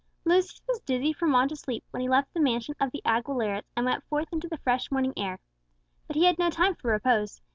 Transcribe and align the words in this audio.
Lucius 0.25 0.63
was 0.67 0.79
dizzy 0.79 1.13
from 1.13 1.31
want 1.31 1.51
of 1.51 1.59
sleep 1.59 1.83
when 1.91 2.01
he 2.01 2.09
left 2.09 2.33
the 2.33 2.39
mansion 2.39 2.73
of 2.79 2.89
the 2.91 3.03
Aguileras 3.05 3.65
and 3.77 3.85
went 3.85 4.03
forth 4.05 4.33
into 4.33 4.47
the 4.47 4.57
fresh 4.57 4.89
morning 4.89 5.13
air. 5.15 5.39
But 6.07 6.15
he 6.15 6.25
had 6.25 6.39
no 6.39 6.49
time 6.49 6.73
for 6.73 6.89
repose. 6.89 7.39